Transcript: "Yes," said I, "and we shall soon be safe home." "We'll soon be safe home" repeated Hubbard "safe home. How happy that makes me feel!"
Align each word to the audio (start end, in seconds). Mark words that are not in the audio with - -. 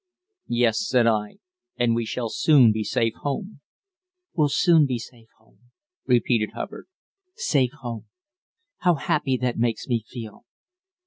"Yes," 0.49 0.79
said 0.79 1.05
I, 1.05 1.35
"and 1.77 1.93
we 1.93 2.05
shall 2.05 2.29
soon 2.29 2.71
be 2.71 2.83
safe 2.83 3.13
home." 3.21 3.59
"We'll 4.33 4.49
soon 4.49 4.87
be 4.87 4.97
safe 4.97 5.27
home" 5.37 5.69
repeated 6.07 6.53
Hubbard 6.55 6.87
"safe 7.35 7.73
home. 7.81 8.05
How 8.79 8.95
happy 8.95 9.37
that 9.37 9.59
makes 9.59 9.85
me 9.87 10.03
feel!" 10.07 10.45